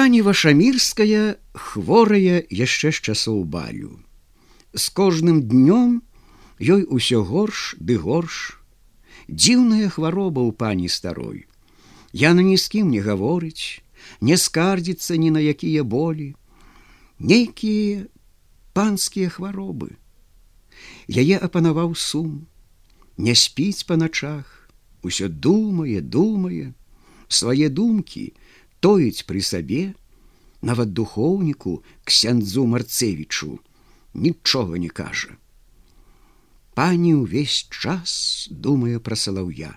[0.00, 4.00] Пані вашамірская хворая яшчэ з часоў балю.
[4.72, 6.00] З кожным днём
[6.56, 8.56] ёй усё горш ды горш.
[9.28, 11.44] Дзіўная хвароба ў пані старой.
[12.16, 13.84] Яна ні з кім не гаворыць,
[14.24, 16.32] не скардзіцца ні на якія болі,
[17.20, 18.08] нейкія
[18.72, 20.00] панскія хваробы.
[21.12, 22.48] Яе апанаваў сум,
[23.20, 24.48] не спіць па начах,
[25.04, 26.72] усё думае, думае,
[27.28, 28.32] свае думкі,
[28.80, 29.92] тоіць пры сабе,
[30.62, 33.58] нават духоўніку ксяндзу марцевічу
[34.14, 35.36] нічога не кажа.
[36.74, 39.72] Пані ўвесь час думае пра салаўя,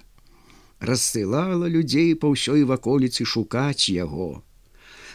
[0.80, 4.44] рассылала людзей па ўсёй ваколіцы шукаць яго.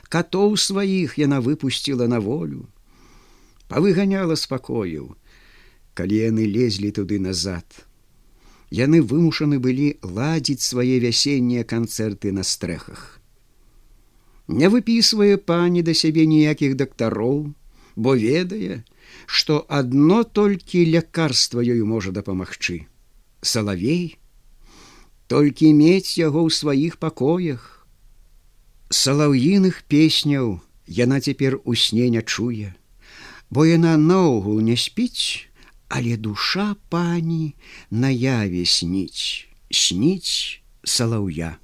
[0.09, 2.69] Катоў сваіх яна выпусціла на волю,
[3.69, 5.13] павыганяла спакояў,
[5.95, 7.65] калі яны лезлі туды назад.
[8.71, 13.18] Яны вымушаны былі ладзіць свае вясеннія канцэрты на стрэхах
[14.49, 17.53] не выпісвае пані да сябе ніякіх дактароў,
[17.97, 18.85] бо ведае,
[19.27, 22.89] што адно толькі лякарства ёю можа дапамагчы.
[23.43, 24.17] Салавей,
[25.29, 27.87] толькі мець яго ў сваіх пакоях.
[28.89, 32.73] Салаўіных песняў яна цяпер у сне не чуе,
[33.51, 35.45] бо яна наогул не спіць,
[35.89, 37.53] але душа пані
[37.91, 41.59] наяве сніць, сніць салаўя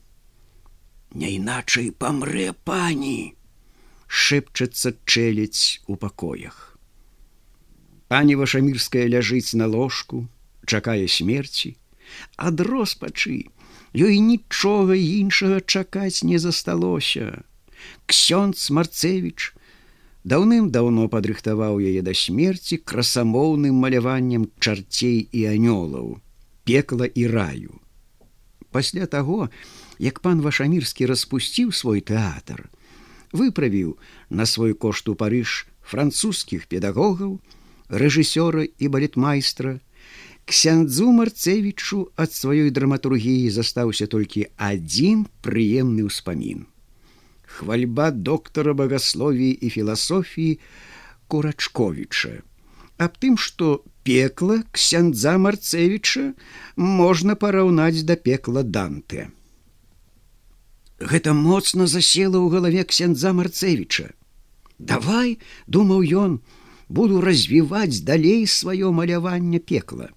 [1.15, 3.35] не іначай памрэ пані
[4.07, 6.79] шэпчацца чэлядзь у пакоях.
[8.09, 10.27] Пані вашамірская ляжыць на ложку
[10.67, 11.75] чакае смерці
[12.37, 13.37] ад роспачы
[13.95, 17.43] ёй нічога іншага чакаць не засталося.
[18.07, 19.55] Ксёнд марцевич
[20.25, 26.19] даўным-даўно падрыхтаваў яе да смерці красамоўным маляваннем чарцей і анёлаў
[26.65, 27.81] пекла і раю.
[28.71, 29.51] Пасля таго
[29.99, 32.69] як пан вашамірскі распусціў свой тэатр,
[33.33, 33.99] выправіў
[34.31, 37.41] на свой кошт у парыж французскіх педагогаў,
[37.89, 39.81] рэжысёра і балетмайстра,
[40.45, 46.67] ксяндзу марцевічу ад сваёй драматургіі застаўся толькі адзін прыемны ўспамін.
[47.47, 50.59] Хвальба доктара багасловіі і філасофіі
[51.29, 52.43] курачковіча.
[52.99, 56.35] Аб тым, што пекла ксяндза марцевіча
[56.77, 59.31] можна параўнаць да пекла данте.
[60.99, 64.15] Гэта моцна засела ў галаве ксяндза марцевіча.
[64.79, 66.33] Давай, думаў ён,
[66.89, 70.11] буду развіваць далей сваё маляванне пекла.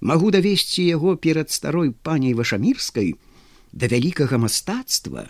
[0.00, 3.16] Магу давесці яго перад старой паняй вашамірскай
[3.72, 5.28] да вялікага мастацтва.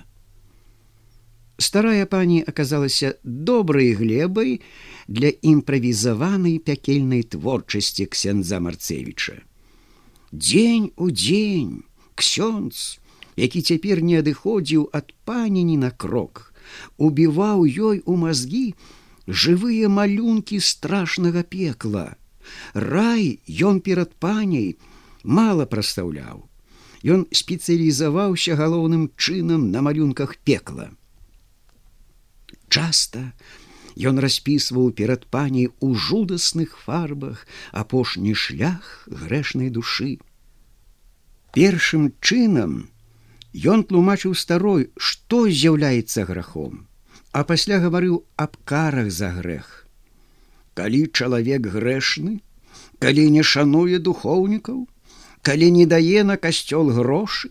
[1.59, 4.61] Старая пані аказалася добрай глебай
[5.09, 9.43] для імправізаванай пякельнай творчасці ксяндза марцевіча.
[10.31, 11.83] Дзень у дзень,
[12.15, 13.01] ксёнц,
[13.39, 16.53] які цяпер не адыходзіў ад паніні на крок,
[16.99, 18.75] убіваў ёй у мазгі
[19.29, 22.17] жывыя малюнкі страшнага пекла.
[22.75, 23.39] Рай
[23.71, 24.77] ён перад паняй
[25.23, 26.49] мала прастаўляў.
[27.05, 30.91] Ён спецыялізаваўся галоўным чынам на малюнках пекла.
[32.69, 33.33] Часта
[33.99, 40.19] ён распісваў перад паняй у жудасных фарбах апошні шлях грэшнай душы.
[41.55, 42.89] Першым чынам,
[43.55, 46.87] Ён тлумачыў старой, што з'яўляецца грахом,
[47.33, 49.87] а пасля гаварыў аб карах за грэх.
[50.75, 52.41] Калі чалавек грэшны,
[53.01, 54.87] калі не шануе духоўнікаў,
[55.43, 57.51] калі не дае на касцёл грошы,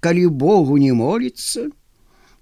[0.00, 1.70] калі Богу не моліцца,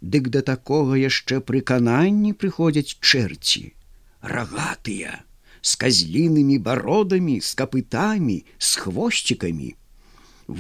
[0.03, 3.73] дык да такога яшчэ прыкананні прыходзяць чэрці,
[4.21, 5.25] рагатыя,
[5.63, 9.75] з казлінымі бародамі, з капытамі, з хвосцікамі,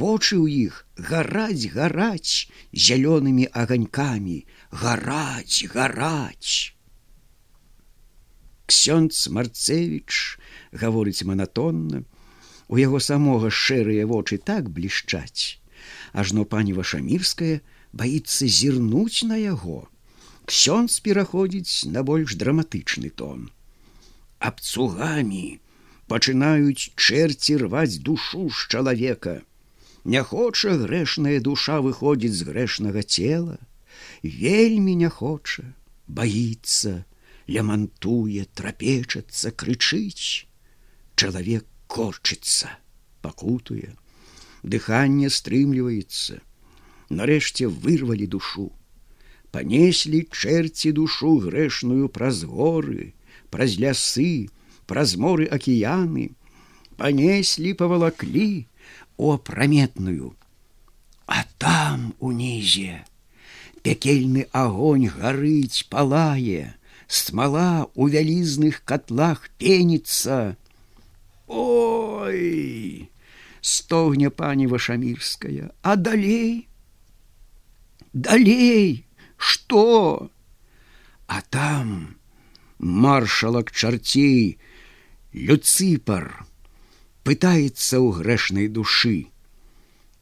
[0.00, 4.38] вочы ў іх гараць гараць зялёнымі аганькамі.
[4.72, 6.72] Гараць гараць.
[8.66, 10.38] Ксёндз марцевич
[10.72, 12.04] гаворыць манатонна
[12.72, 15.62] у яго самога шэрыя вочы так блішчаць
[16.12, 17.60] ажно пані вашамірская
[17.92, 19.88] баіцца зірнуць на яго.
[20.48, 23.50] Ксёндз пераходзіць на больш драматычны тон.
[24.38, 25.60] Абцугамі
[26.10, 29.40] пачынаюць чэрці рваць душу з чалавека
[30.04, 33.58] Не хоча грэшная душа выходзіць з грэшнага цела,
[34.22, 35.62] вельмі не хоча,
[36.08, 37.04] баіцца,
[37.46, 40.46] лямантуе, трапечацца, крычыць.
[41.14, 42.72] Чалавек корчыцца,
[43.22, 43.94] пакутуе,
[44.62, 46.40] дыханне стрымліваецца.
[47.12, 48.72] Нарэшце вырвалі душу.
[49.54, 53.12] Панеслі чэрці душу грэшную праз горы,
[53.52, 54.48] праз лясы,
[54.88, 56.32] праз моры акіяны,
[56.96, 58.66] панеслі павалаклі,
[59.16, 60.36] у апраметную.
[61.26, 63.04] А там унізе
[63.82, 66.74] Пякельны агонь гарыць, палае,
[67.08, 70.56] смала у вялізных котлах пенится.
[71.48, 73.10] Ой!
[73.62, 76.68] стогне пані вашамірская, а далей,
[78.12, 79.06] далей,
[79.36, 80.30] что?
[81.26, 82.16] А там
[82.78, 84.58] маршалак чарцей,
[85.32, 86.44] Люципар
[87.22, 89.26] пытается у грэшнай душы.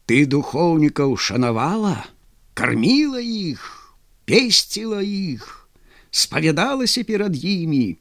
[0.05, 2.05] Ты духоўнікаў шанавала,
[2.53, 3.95] кормила іх,
[4.25, 5.67] песціла іх,
[6.11, 7.97] спавядалася перад імі,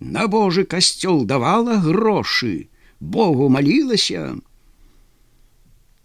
[0.00, 2.68] На Божы касцёл давала грошы,
[3.00, 4.40] Богу малілася,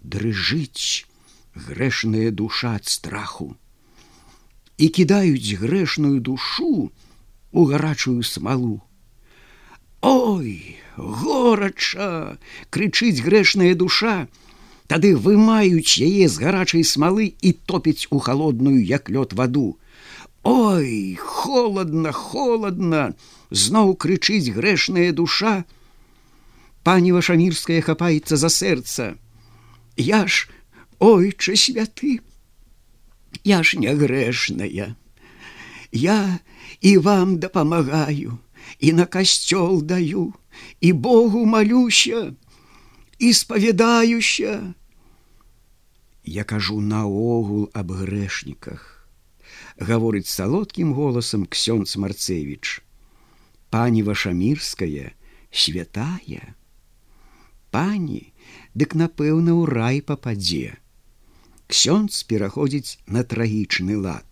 [0.03, 1.07] дрыжыць
[1.55, 3.55] грэшная душа ад страху
[4.77, 6.91] і кідаюць грэшную душу
[7.51, 8.83] у гарачую смалу.
[10.01, 12.37] Ой, горача,
[12.69, 14.27] крычыць грэшная душа,
[14.87, 19.79] Тады вымаюць яе з гарачай смалы і топяць у холодную як лёд ваду.
[20.45, 23.15] Ой, холодно, холодно,
[23.49, 25.65] зноў крычыць грэшная душа.
[26.85, 29.17] Пані вашамірская хапаецца за сэрца.
[29.97, 30.53] Я ж
[30.99, 32.21] ойча святы,
[33.43, 34.95] Я ж не грэшная.
[35.91, 36.39] Я
[36.81, 38.37] і вам дапамагаю,
[38.79, 40.33] і на касцёл даю,
[40.81, 42.33] і Богу малюся,
[43.19, 44.73] і спавядаюся.
[46.25, 49.07] Я кажу наогул аб грэшніках.
[49.77, 52.81] Гаворыць салодкім голасам ксёнц Марцевіч.
[53.69, 55.13] Пані вашамірская,
[55.51, 56.55] святая.
[57.69, 58.33] Пані,
[58.73, 60.79] дык напэўна ў рай пападзе.
[61.67, 64.25] Ксёнц пераходзіць на трагічны лад.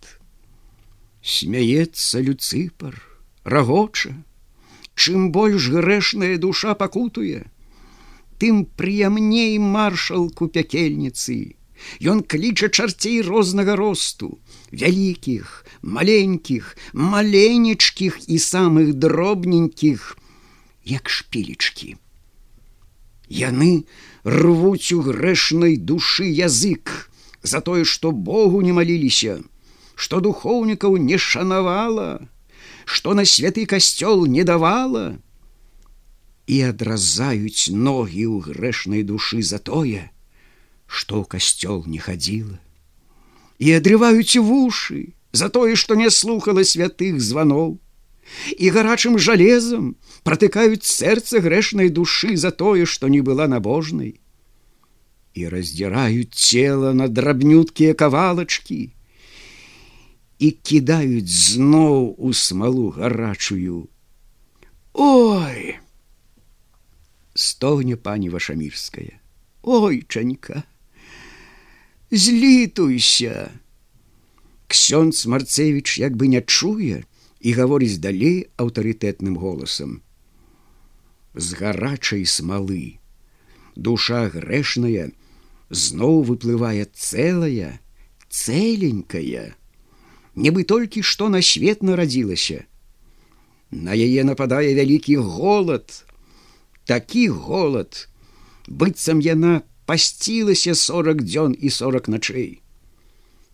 [1.22, 2.98] Смяецца люцыпар,
[3.44, 4.16] рагоча,
[4.94, 7.44] Чым больш грэшная душа пакутуе,
[8.38, 11.56] тым прыямней маршалку пякельніцы.
[12.00, 14.38] Ён кліча чарцей рознага росту,
[14.70, 20.16] вялікіх, маленькіх, маленечкіх і самых дробненькіх,
[20.84, 21.96] як шпілечкі.
[23.28, 23.84] Яны
[24.24, 27.10] рвуць у грэшнай душы язык
[27.42, 29.40] за тое, што Богу не маліліся,
[29.94, 32.28] што духоўнікаў не шанавала,
[32.84, 35.18] што на святы касцёл не давала.
[36.46, 40.10] І адразаюць ногі ў грэшнай душы за тое,
[40.86, 42.60] што ў касцёл не хадзіла.
[43.58, 47.80] І адрываюць вушы за тое, што не слухала святых званоў.
[48.56, 54.20] І гарачым жалезам протыкаюць сэрца грэшнай душы за тое, што не была набожнай.
[55.34, 58.93] І раздзіраюць цела на драбнюткія кавалачкі
[60.44, 63.78] і кідаюць зноў у смалу гарачую
[65.06, 65.78] ой
[67.46, 69.18] стогне пані вашамірская
[69.62, 70.62] ой чанька
[72.10, 73.50] злітуйся
[74.68, 77.04] ксёнц марцевич як бы не чуе
[77.44, 80.00] і гаворыць далей аўтарытэтным голасам.
[81.34, 82.98] З гарачай смалы.
[83.76, 85.10] Душа грэшная
[85.68, 87.80] зноў выплывае цэлая,
[88.30, 89.52] цэленькая,
[90.36, 92.64] нібы толькі што на свет нарадзілася.
[93.70, 96.04] На яе нападае вялікі голад,
[96.84, 98.08] такі голад,
[98.68, 102.60] быццам яна пасцілася сорок дзён і сорок начэй.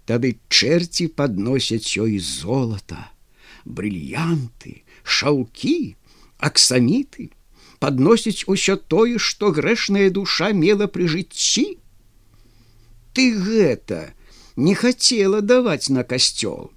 [0.04, 3.10] Тады чэрці падносяць ёй золата
[3.64, 5.96] брыльянты, шаўкі,
[6.38, 7.30] аксаміты,
[7.78, 11.78] подносіць усё тое, што грэшная душа мела пры жыцці.
[13.12, 14.12] Ты гэта
[14.56, 16.70] не хацела даваць на касцёл.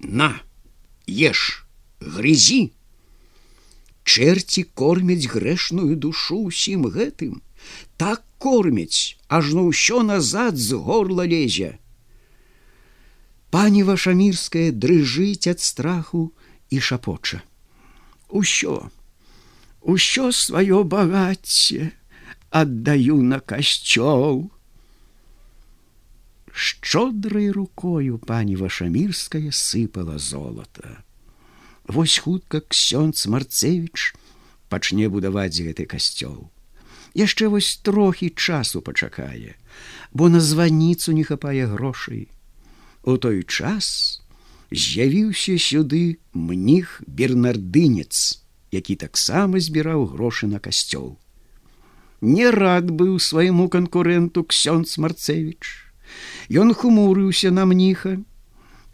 [0.00, 0.40] На,
[1.06, 1.66] еш,
[2.00, 2.72] грызі.
[4.04, 7.42] Чэрці кормяць грэшную душу усім гэтым,
[7.96, 11.78] так кормяць, ажно ўсё назад з горла лезе
[13.50, 16.30] пані вашамірская дрыжыць ад страху
[16.70, 17.42] і шапоча
[18.42, 18.76] усё
[19.94, 21.90] усё сваё багацце
[22.62, 24.46] аддаю на касцёл
[26.52, 31.04] шчодрай рукою пані вашамірская сыпала золата
[31.86, 34.14] Вось хутка ксёнц марцевич
[34.68, 36.50] пачне будаваць гэты касцёл
[37.14, 39.56] яшчэ вось трохі часу пачакае
[40.12, 42.28] бо на званіцу не хапае грошай
[43.02, 44.20] У той час
[44.70, 51.16] з'явіўся сюды мніх бернардынец, які таксама збіраў грошы на касцёл.
[52.20, 55.89] Не рад быў свайму канкуренту ксёнц Марцевіч.
[56.50, 58.18] Ён хумурыўся на мніха,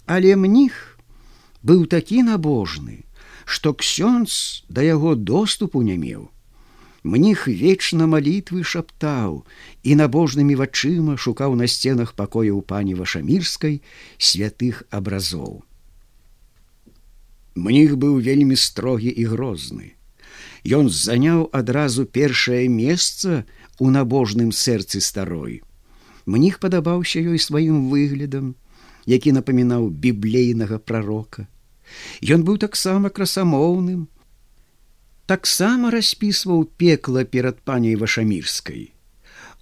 [0.06, 0.99] але мніх
[1.62, 3.04] быў такі набожны,
[3.44, 6.30] што ксёнц да яго доступу не меў.
[7.06, 9.46] Мніх вечна малітвы шаптаў
[9.87, 13.78] і набожнымі вачыма шукаў на сценах пакояў пані вашамірскай
[14.18, 15.62] святых абразоў.
[17.54, 19.94] Мніх быў вельмі строгі і грозны.
[20.66, 23.46] Ён заняў адразу першае месца
[23.78, 25.62] у набожным сэрцы старой.
[26.26, 28.54] Мніх падабаўся ёй сваім выглядам,
[29.06, 31.47] які напамінаў біблейнага прарока.
[32.18, 34.09] Ён быў таксама красамоўным,
[35.30, 38.90] таксама распісваў пекла перад паняй вашамірскай.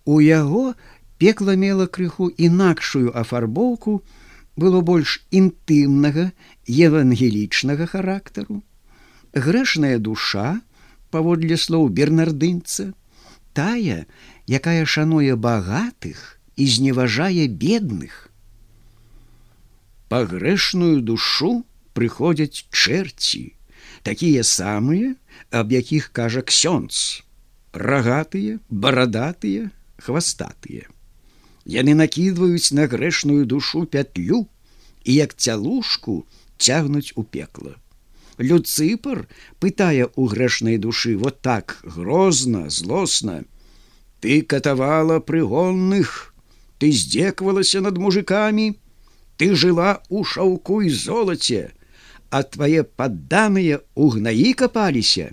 [0.09, 0.73] У яго
[1.21, 4.01] пекла мела крыху інакшую афарбоўку,
[4.57, 6.31] было больш інтымнага
[6.65, 8.63] евангелічнага характару.
[9.35, 10.63] Грэшная душа,
[11.11, 12.95] паводле слоў бернардынца,
[13.53, 14.07] тая,
[14.49, 18.31] якая шануе багатых і зневажае бедных.
[20.09, 23.55] Па грэшную душу прыходзяць чэрці,
[24.03, 25.15] такія самыя,
[25.51, 27.25] аб якіх кажа ксёнц,
[27.73, 30.91] рагатыя, барадатыя, хвастатыя.
[31.65, 34.47] Яны накідваюць на грэшную душу пятлю
[35.05, 36.25] і як цялушку
[36.59, 37.75] цягнуць у пекла.
[38.39, 39.27] Люцыпар
[39.63, 43.45] пытае у грэшнай душы вот так грозна, злосна:
[44.21, 46.34] Ты катавала прыгонных,
[46.85, 48.65] ты здзеквалася над мужикамі,
[49.41, 51.73] ты жыла ў шаўку і золаце,
[52.29, 55.31] а твае падданыя угнаі капаліся.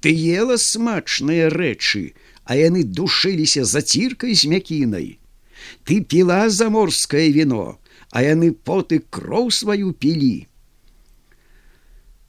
[0.00, 2.16] Ты ела смачныя рэчы,
[2.48, 5.20] а яны душыліся заціркай з мякінай.
[5.84, 7.76] Ты піла заморскае віно,
[8.08, 10.48] а яны поты кроў сваю пілі.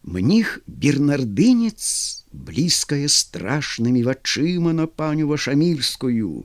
[0.04, 6.44] Мніх бернардынец блізкая страшнымі вачыма на паню вашамільскую.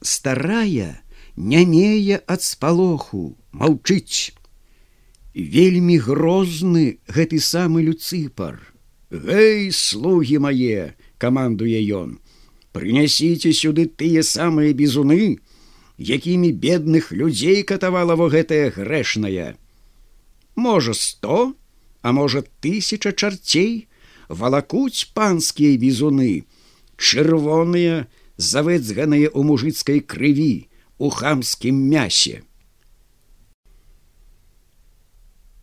[0.00, 1.03] Старая,
[1.36, 4.34] нямее ад спалоху, маўчыць
[5.34, 8.60] вельмі грозны гэты самы люцыпар.
[9.10, 12.18] Гэй, слугі мае, камандуе ён,
[12.72, 15.38] прынясіце сюды тыя самыя бізуны,
[15.98, 19.54] якімі бедных людзей катавала во гэтая грэшная.
[20.54, 21.54] Можа сто,
[22.02, 23.88] а можа тысяча чарцей
[24.28, 26.46] валакуць панскія бізуны,
[26.96, 30.70] чырвоныя, завэцганыя ў мужыцкай крыві,
[31.04, 32.40] у хамскім мясе.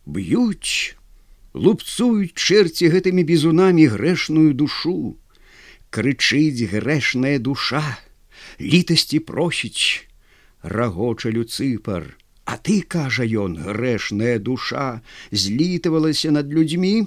[0.06, 0.94] б'юць,
[1.54, 5.16] лупцуюць чэрці гэтымі бізунамі грэшную душу,
[5.90, 7.82] крычыць грэшная душа,
[8.58, 10.08] літасці просіць,
[10.62, 17.06] рагоча люцыпар, А ты кажа ён, грэшная душа злітавалася над людзьмі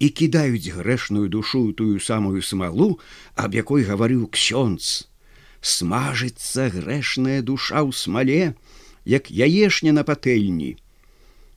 [0.00, 2.98] і кідаюць грэшную душу тую самую смалу,
[3.36, 5.07] аб якой гаварыў ксёнц.
[5.60, 8.54] Смажыцца грэшная душа ў смале,
[9.04, 10.76] як яешня на патэльні.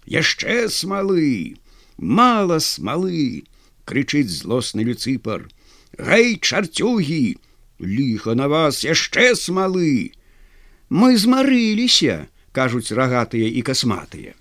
[0.05, 1.55] Яшчэ смалы!
[1.97, 3.45] Мало смалы
[3.85, 5.45] крычыць злосны люцыпар
[5.97, 7.37] гай чарцюгі
[7.79, 10.11] ліха на вас яшчэ смалы!
[10.89, 14.33] Мы змарыліся кажуць рагатыя і касматыя.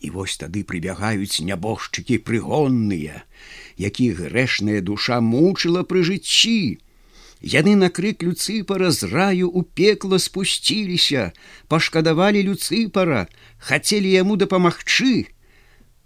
[0.00, 3.24] І вось тады прыбягаюць нябожчыкі прыгонныя
[3.76, 6.80] якіх грэшная душа мучыла пры жыцці
[7.40, 11.32] Яны на крык люцыпара з раю у пекла спусціліся,
[11.68, 13.28] пашкадавалі люцыпара,
[13.58, 15.32] хацелі яму дапамагчы.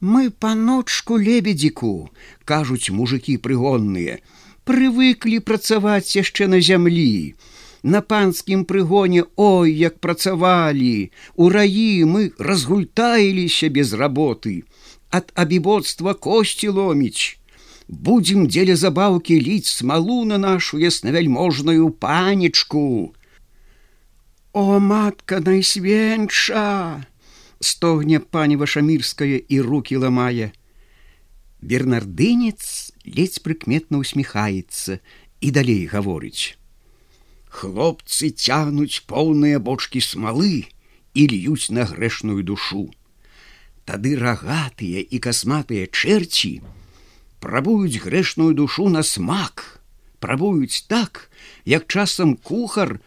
[0.00, 2.10] Мы паночку лебедзіку,
[2.44, 4.22] кажуць мужикі прыгонныя,
[4.62, 7.34] прывыклі працаваць яшчэ на зямлі.
[7.82, 14.62] На панскім прыгоне ой, як працавалі, У раі мы разгультаіліся без работы,
[15.10, 17.38] ад абібоцтва косці ломіць
[17.88, 23.14] будем дзеля забаўкі ліць смалу на нашу яснавяльможную панечку.
[24.52, 27.04] О матка найсвенша!
[27.64, 30.52] стогне пані вашамірская і руки ламае.
[31.64, 35.00] Бернардынец ледзь прыкметна усміхаецца
[35.40, 36.60] і далей гаворыць.
[37.48, 40.68] Хлопцы цягнуць поўныя бочки смалы
[41.14, 42.90] і льюць на грэшную душу.
[43.88, 46.60] Тады рагатыя і касматыя чэрці,
[47.44, 49.82] прабуюць грэшную душу на смак,
[50.18, 51.28] прабуюць так,
[51.68, 53.00] як часам кухар,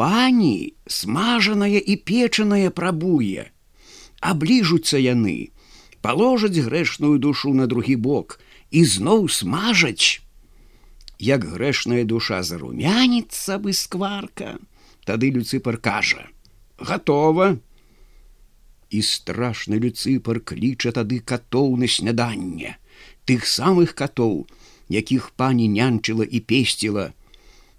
[0.00, 3.52] пані смажаная і печаная прабуе.
[4.24, 5.52] Абліжуцца яны,
[6.00, 8.40] паложаць грэшную душу на другі бок
[8.72, 10.24] і зноў смажаць.
[11.20, 14.56] Як грэшная душа зарумяніцца бы скварка,
[15.04, 16.32] тады люцыпар кажа:
[16.80, 17.58] «Гтова.
[18.88, 22.78] І страшны люцыпар кліча тады катоў на сняданне
[23.24, 24.46] тых самых катоў,
[24.88, 27.12] якіх пані нянчыла і песціла.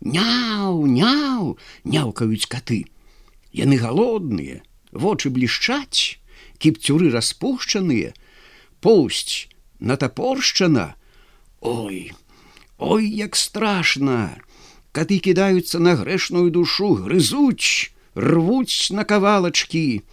[0.01, 2.83] Няў, няў, няўкаюць каты.
[3.53, 6.19] Яны галодныя, вочы блішчаць,
[6.57, 8.13] кіпцюры распушчаныя,
[8.81, 9.47] поўсць
[9.79, 10.95] натапоршчана.
[11.61, 12.11] Ой,
[12.77, 14.37] Ой, як страшна!
[14.91, 20.03] Каты кідаюцца на грэшную душу, грызуць, рвуць на кавалачкі.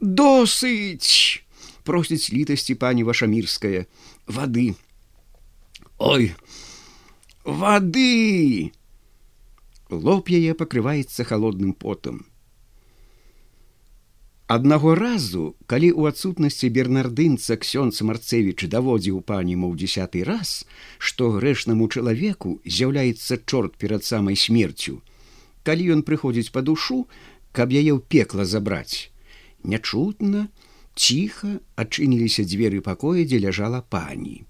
[0.00, 1.43] Досыць!
[1.84, 3.86] Просіць літасці пані вашамірская,
[4.26, 4.74] вады.
[5.98, 6.32] Ой,
[7.44, 8.72] вады!
[9.90, 12.24] Лоб яе пакрываецца холодным потам.
[14.46, 21.88] Аднаго разу, калі ў адсутнасці бернардынца ксёнц марцевіч даводзіў пані маў десятый раз, што грэшнаму
[21.88, 25.00] чалавеку з'яўляецца чорт перад самай смерцю.
[25.64, 27.08] Калі ён прыходзіць па душу,
[27.56, 29.08] каб яе ў пекла забраць.
[29.64, 30.52] Нячутна,
[30.94, 34.44] ціха адчыніліся дзверы пакоя, дзе ляжала пані.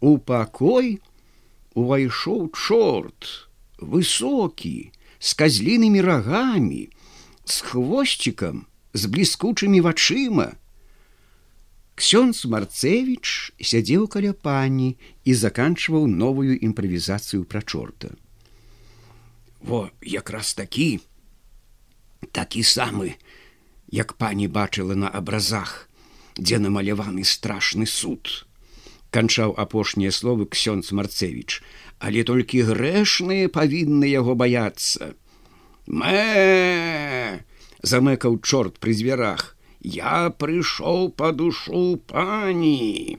[0.00, 1.00] У пакой
[1.76, 3.48] увайшоў чорт,
[3.78, 6.88] высокі, з казлінымі рагамі,
[7.44, 10.56] с хвосчиком, з бліскучымі вачыма.
[12.00, 14.96] Ксёнз Марцевіч сядзеў каля пані
[15.28, 18.16] і заканчваў новую імправізацыю пра чорта.
[19.60, 21.04] Во якраз такі,
[22.32, 23.20] такі самы,
[23.90, 25.88] як пані бачыла на абразах,
[26.38, 28.46] дзе намаляваны страшны суд.
[29.10, 31.62] Канчаў апошнія словы ксёнз Марцевіч,
[31.98, 35.14] але толькі грэшныя павінны яго баяцца.
[35.90, 37.42] Мэ
[37.82, 39.56] замыкаў чорт пры дзвярах.
[39.80, 43.18] Я прыйшоў па душу пані.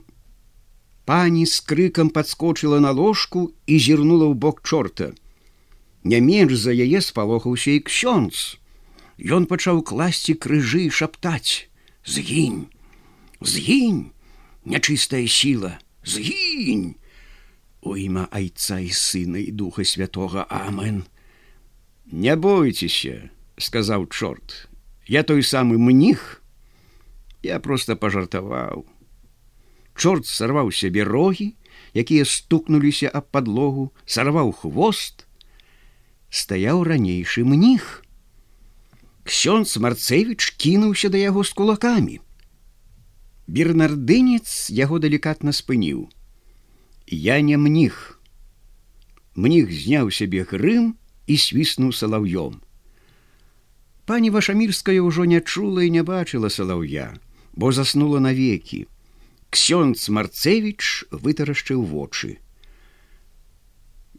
[1.05, 5.11] Пані з крыкам падскочыла на ложку і зірнула ў бок чорта.
[6.03, 8.60] Не менш за яе спалохаўся і ксёнц.
[9.19, 11.67] Ён пачаў класці крыжы і шаптаць:
[12.05, 12.69] Згінь,
[13.41, 14.11] згінь,
[14.65, 16.95] нячыстая сіла, згінь!
[17.81, 21.03] У імя айца і сына і духа святого Амен.
[22.05, 24.69] Не бойцеся, сказаў чорт,
[25.07, 26.41] я той самы мніх,
[27.41, 28.85] я просто пажартаваў.
[29.95, 31.53] Чорт сарваў сябе рогі,
[31.93, 35.25] якія стукнуліся аб падлогу, сарваў хвост,
[36.29, 38.00] стаяў ранейшы мніх.
[39.31, 42.19] Ксёнц Марцевіч кінуўся да яго з кулакамі.
[43.47, 46.11] Бернардынец яго далікатна спыніў.
[47.07, 48.19] Я не мніх.
[49.39, 50.99] Мніх зняў сябе грым,
[51.31, 52.59] і свіснуў салаўём.
[54.03, 57.15] Пані вашамірская ўжо не чула і не бачыла салаўя,
[57.55, 58.83] бо заснула навекі.
[59.47, 62.35] Ксёнц Марцевіч вытарашчыў вочы.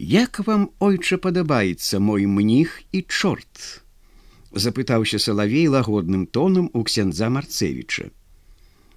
[0.01, 3.85] Як вам ойча падабаецца мой мніх і чорт?
[4.55, 8.11] Запытаўся салавей лагодным тонам у ксяндза Марцевіча.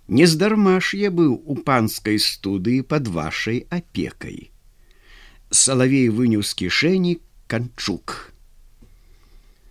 [0.07, 4.51] Нездарма ж я быў у панскай студыі пад вашай апекай.
[5.49, 8.34] Салавей выняў з кішэні канчук.